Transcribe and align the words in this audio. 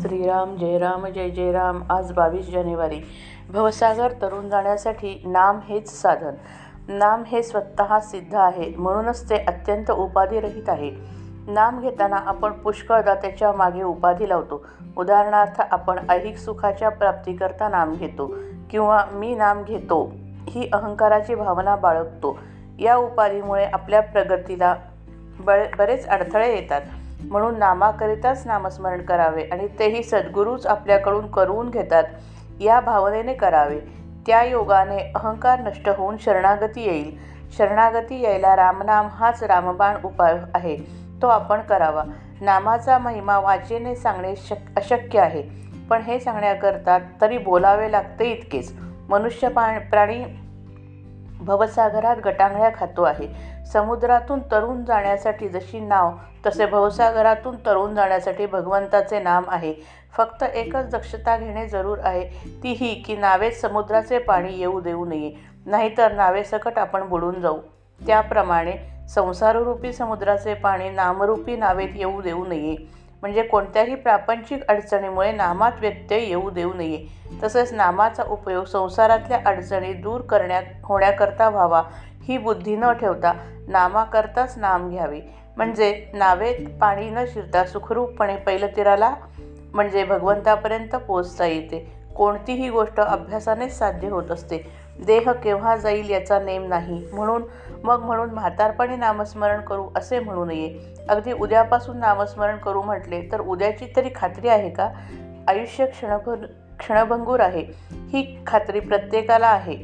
श्रीराम 0.00 0.56
जय 0.56 0.78
राम 0.78 1.06
जय 1.06 1.30
जय 1.30 1.52
राम 1.52 1.82
आज 1.90 2.12
बावीस 2.12 2.50
जानेवारी. 2.50 3.00
भवसागर 3.52 4.12
तरुण 4.12 4.48
जाण्यासाठी 4.48 5.22
नाम 5.26 5.58
हेच 5.68 6.02
साधन. 6.02 6.34
नाम 6.88 7.22
हे 7.26 7.42
स्वतः 7.42 7.98
सिद्ध 7.98 8.34
आहे. 8.34 8.72
म्हणूनच 8.76 9.30
ते 9.30 9.36
अत्यंत 9.36 9.90
उपाधिरहित 9.90 10.68
आहे. 10.68 10.90
नाम 11.48 11.80
घेताना 11.80 12.16
आपण 12.16 12.52
पुष्कळदा 12.52 13.14
त्याच्यामागे 13.14 13.82
उपाधी 13.82 14.28
लावतो. 14.28 14.66
उदाहरणार्थ 14.96 15.60
आपण 15.70 15.98
ऐहिक 16.10 16.36
सुखाच्या 16.36 16.88
प्राप्तीकरता 16.88 17.68
नाम 17.68 17.94
घेतो 17.94 18.34
किंवा 18.70 19.04
मी 19.12 19.34
नाम 19.34 19.62
घेतो 19.62 20.12
ही 20.48 20.68
अहंकाराची 20.72 21.34
भावना 21.34 21.76
बाळगतो. 21.76 22.38
या 22.78 22.96
उपाधीमुळे 22.96 23.64
आपल्या 23.64 24.00
प्रगतीला 24.00 24.74
बळे 25.40 25.68
बरेच 25.78 26.08
अडथळे 26.08 26.54
येतात. 26.54 26.80
म्हणून 27.20 27.58
नामाकरिताच 27.58 28.46
नामस्मरण 28.46 29.02
करावे 29.02 29.42
आणि 29.42 29.68
तेही 29.78 30.02
सद्गुरूच 30.02 30.66
आपल्याकडून 30.66 31.26
करून 31.26 31.70
घेतात. 31.70 32.04
या 32.60 32.80
भावनेने 32.80 33.34
करावे. 33.34 33.80
त्या 34.26 34.42
योगाने 34.42 35.12
अहंकार 35.14 35.60
नष्ट 35.60 35.88
होऊन 35.88 36.16
शरणागती 36.16 36.82
येईल. 36.82 37.18
शरणागती 37.58 38.20
यायला 38.20 38.56
रामनाम 38.56 39.06
हाच 39.06 39.42
रामबाण 39.42 39.96
उपाय 40.04 40.36
आहे. 40.54 40.76
तो 41.22 41.26
आपण 41.26 41.60
करावा. 41.60 42.04
नामाचा 42.40 42.98
महिमा 42.98 43.38
वाचेने 43.38 43.94
सांगणे 43.94 44.36
शक 44.36 44.76
अशक्य 44.76 45.20
आहे. 45.20 45.42
पण 45.90 46.00
हे 46.00 46.20
सांगण्याकरता 46.20 46.98
तरी 47.20 47.38
बोलावे 47.38 47.92
लागते 47.92 48.24
इतकेच. 48.24 48.72
मनुष्य 49.08 49.48
पा 49.48 49.78
प्राणी 49.78 50.24
भवसागरात 51.40 52.16
गटांगळ्या 52.24 52.70
खातो 52.74 53.02
आहे. 53.02 53.28
समुद्रातून 53.72 54.40
तरुण 54.52 54.84
जाण्यासाठी 54.84 55.48
जशी 55.48 55.80
नाव 55.80 56.12
तसे 56.46 56.66
भवसागरातून 56.66 57.56
तरुण 57.66 57.94
जाण्यासाठी 57.94 58.46
भगवंताचे 58.46 59.20
नाम 59.20 59.44
आहे. 59.48 59.74
फक्त 60.16 60.42
एकच 60.42 60.90
दक्षता 60.90 61.36
घेणे 61.36 61.66
जरूर 61.68 61.98
आहे 62.02 62.28
ती 62.62 62.72
ही 62.72 62.94
की 62.94 63.16
नावेत 63.16 63.52
समुद्राचे 63.52 64.18
पाणी 64.18 64.58
येऊ 64.58 64.80
देऊ 64.80 65.04
नये. 65.04 65.32
नाहीतर 65.66 66.12
नावेसकट 66.12 66.78
आपण 66.78 67.08
बुडून 67.08 67.40
जाऊ. 67.40 67.58
त्याप्रमाणे 68.06 68.72
संसाररूपी 69.08 69.92
समुद्राचे 69.92 70.54
पाणी 70.54 70.90
नामरूपी 70.90 71.56
नावेत 71.56 71.88
येऊ 71.94 72.20
देऊ 72.22 72.44
नये. 72.46 72.76
म्हणजे 73.26 73.42
कोणत्याही 73.42 73.94
प्रापंचिक 73.94 74.66
अडचणीमुळे 74.68 75.32
नामात 75.32 75.72
व्यत्यय 75.80 76.18
येऊ 76.18 76.50
देऊ 76.50 76.74
नये. 76.74 77.06
तसेच 77.42 77.72
नामाचा 77.72 78.22
उपयोग 78.22 78.64
संसारातल्या 78.64 79.38
अडचणी 79.46 79.92
दूर 79.92 80.20
करण्यात 80.20 80.62
होण्याकरता 80.84 81.48
व्हावा 81.48 81.82
ही 82.22 82.38
बुद्धी 82.38 82.76
न 82.76 82.92
ठेवता 82.92 83.32
नामाकरताच 83.68 84.58
नाम 84.58 84.90
घ्यावे. 84.90 85.20
म्हणजे 85.56 86.06
नावेत 86.14 86.54
पाणी 86.80 87.10
न 87.10 87.18
शिरता 87.34 87.64
सुखरूपपणे 87.64 88.36
पैलतीराला 88.36 89.14
म्हणजे 89.74 90.04
भगवंतापर्यंत 90.04 90.94
पोचता 90.94 91.46
येते. 91.46 91.92
कोणतीही 92.16 92.70
गोष्ट 92.70 93.00
अभ्यासानेच 93.00 93.78
साध्य 93.78 94.08
होत 94.08 94.30
असते. 94.30 94.85
देह 95.04 95.32
केव्हा 95.32 95.76
जाईल 95.76 96.10
याचा 96.10 96.38
नेम 96.38 96.68
नाही. 96.68 97.06
म्हणून 97.12 97.42
मग 97.84 98.02
म्हणून 98.02 98.30
म्हातारपणी 98.30 98.96
नामस्मरण 98.96 99.60
करू 99.60 99.88
असे 99.96 100.18
म्हणू 100.18 100.44
नये. 100.44 100.78
अगदी 101.08 101.32
उद्यापासून 101.32 101.98
नामस्मरण 101.98 102.56
करू 102.56 102.82
म्हटले 102.82 103.28
तर 103.32 103.40
उद्याची 103.40 103.86
तरी 103.96 104.08
खात्री 104.14 104.48
आहे 104.48 104.70
का? 104.70 104.90
आयुष्य 105.48 105.86
क्षणभर 105.86 106.34
क्षणभंगूर 106.78 107.40
आहे. 107.40 107.66
ही 107.90 108.38
खात्री 108.46 108.80
प्रत्येकाला 108.80 109.46
आहे. 109.46 109.76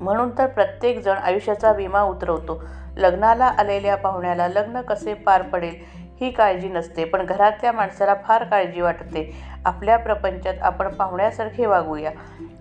म्हणून 0.00 0.38
तर 0.38 0.46
प्रत्येकजण 0.46 1.14
आयुष्याचा 1.14 1.72
विमा 1.72 2.00
उतरवतो. 2.00 2.64
लग्नाला 2.96 3.44
आलेल्या 3.44 3.96
पाहुण्याला 3.96 4.48
लग्न 4.48 4.80
कसे 4.80 5.14
पार 5.14 5.42
पडेल 5.42 6.03
ही 6.20 6.30
काळजी 6.30 6.68
नसते 6.68 7.04
पण 7.04 7.24
घरातल्या 7.26 7.72
माणसाला 7.72 8.14
फार 8.24 8.44
काळजी 8.44 8.80
वाटते. 8.80 9.30
आपल्या 9.64 9.96
प्रपंचात 9.96 10.62
आपण 10.62 10.88
पाहुण्यासारखे 10.88 11.66
वागूया. 11.66 12.10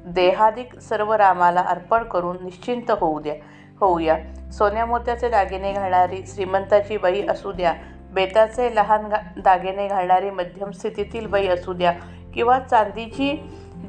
देहादिक 0.06 0.80
सर्व 0.80 1.14
रामाला 1.14 1.62
अर्पण 1.62 2.04
करून 2.04 2.38
निश्चिंत 2.44 2.92
होऊ 2.92 3.20
द्या 3.20 3.36
होऊया. 3.80 4.18
सोन्या 4.52 4.86
मोत्याचे 4.86 5.30
दागिने 5.30 5.74
घालणारी 5.74 6.22
श्रीमंताची 6.28 6.98
बाई 6.98 7.26
असू 7.30 7.52
द्या 7.52 7.74
बेताचे 8.14 8.76
लहान 8.76 9.06
गा 9.06 9.18
दागिने 9.38 9.88
घालणारी 9.88 10.30
मध्यम 10.30 10.72
स्थितीतील 10.72 11.26
बाई 11.28 11.48
असू 11.48 11.74
द्या 11.74 11.92
किंवा 12.34 12.60
चांदीची 12.60 13.36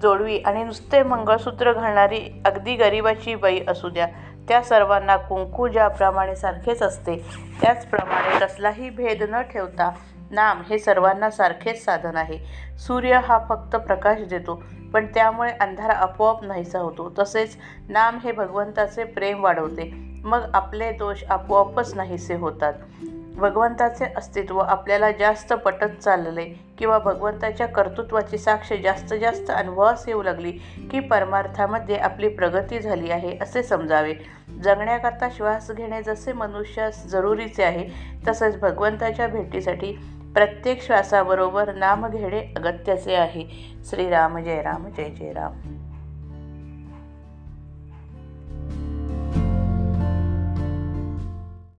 जोडवी 0.02 0.38
आणि 0.38 0.62
नुसते 0.64 1.02
मंगळसूत्र 1.02 1.72
घालणारी 1.72 2.20
अगदी 2.44 2.74
गरिबाची 2.76 3.34
बाई 3.34 3.60
असू 3.68 3.88
द्या. 3.88 4.06
त्या 4.48 4.62
सर्वांना 4.62 5.16
कुंकू 5.16 5.68
ज्याप्रमाणे 5.68 6.36
सारखेच 6.36 6.82
असते 6.82 7.16
त्याचप्रमाणे 7.60 8.46
कसलाही 8.46 8.90
भेद 8.90 9.22
न 9.28 9.42
ठेवता 9.42 9.90
नाम 10.30 10.62
हे 10.70 10.78
सर्वांना 10.78 11.30
सारखेच 11.30 11.84
साधन 11.84 12.16
आहे. 12.16 12.38
सूर्य 12.78 13.20
हा 13.24 13.38
फक्त 13.48 13.76
प्रकाश 13.76 14.20
देतो 14.20 14.62
पण 14.92 15.06
त्यामुळे 15.06 15.52
अंधार 15.60 15.90
आपोआप 15.90 16.44
नाहीसा 16.44 16.78
होतो. 16.78 17.12
तसेच 17.18 17.56
नाम 17.88 18.18
हे 18.24 18.32
भगवंताचे 18.32 19.04
प्रेम 19.04 19.44
वाढवते. 19.44 19.92
मग 20.24 20.50
आपले 20.54 20.92
दोष 20.92 21.24
आपोआपच 21.30 21.94
नाहीसे 21.94 22.34
होतात. 22.34 22.72
भगवंताचे 23.34 24.04
अस्तित्व 24.16 24.58
आपल्याला 24.58 25.10
जास्त 25.10 25.52
पटत 25.52 26.00
चालले 26.02 26.44
किंवा 26.78 26.98
भगवंताच्या 26.98 27.66
कर्तृत्वाची 27.66 28.38
साक्ष 28.38 28.72
जास्त 28.72 29.14
जास्त 29.14 29.50
अनुभवास 29.50 30.04
येऊ 30.08 30.22
लागली 30.22 30.52
की 30.90 31.00
परमार्थामध्ये 31.00 31.96
आपली 31.96 32.28
प्रगती 32.28 32.80
झाली 32.80 33.10
आहे 33.10 33.38
असे 33.40 33.62
समजावे. 33.62 34.14
जगण्याकरता 34.64 35.28
श्वास 35.30 35.70
घेणे 35.70 36.02
जसे 36.02 36.32
मनुष्यास 36.32 37.06
जरुरीचे 37.06 37.64
आहे 37.64 37.88
तसेच 38.28 38.60
भगवंताच्या 38.60 39.26
भेटीसाठी 39.26 39.92
प्रत्येक 40.34 40.82
श्वासाबरोबर 40.82 41.74
नाम 41.74 42.06
घेणे 42.08 42.52
अगत्याचे 42.56 43.14
आहे. 43.14 43.46
श्रीराम 43.84 44.38
जय 44.38 44.62
राम 44.62 44.86
जय 44.96 45.10
जय 45.10 45.32
राम. 45.32 45.52